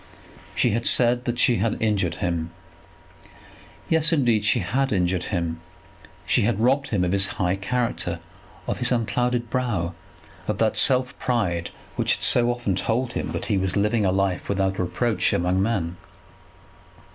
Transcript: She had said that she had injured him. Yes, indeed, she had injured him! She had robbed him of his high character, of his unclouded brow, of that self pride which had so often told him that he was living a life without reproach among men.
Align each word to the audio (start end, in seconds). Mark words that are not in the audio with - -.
She 0.55 0.71
had 0.71 0.87
said 0.87 1.25
that 1.25 1.37
she 1.37 1.57
had 1.57 1.77
injured 1.79 2.15
him. 2.15 2.49
Yes, 3.87 4.11
indeed, 4.11 4.43
she 4.43 4.57
had 4.61 4.91
injured 4.91 5.25
him! 5.25 5.61
She 6.25 6.41
had 6.41 6.59
robbed 6.59 6.87
him 6.89 7.03
of 7.03 7.11
his 7.11 7.27
high 7.37 7.55
character, 7.55 8.19
of 8.65 8.79
his 8.79 8.91
unclouded 8.91 9.51
brow, 9.51 9.93
of 10.47 10.57
that 10.57 10.75
self 10.75 11.15
pride 11.19 11.69
which 11.97 12.15
had 12.15 12.23
so 12.23 12.49
often 12.49 12.75
told 12.75 13.13
him 13.13 13.31
that 13.33 13.45
he 13.45 13.59
was 13.59 13.77
living 13.77 14.03
a 14.03 14.11
life 14.11 14.49
without 14.49 14.79
reproach 14.79 15.33
among 15.33 15.61
men. 15.61 15.97